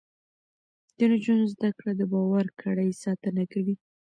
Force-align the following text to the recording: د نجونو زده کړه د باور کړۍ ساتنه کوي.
د 0.97 0.99
نجونو 1.11 1.43
زده 1.53 1.69
کړه 1.77 1.91
د 1.95 2.01
باور 2.11 2.45
کړۍ 2.61 2.89
ساتنه 3.03 3.43
کوي. 3.51 3.75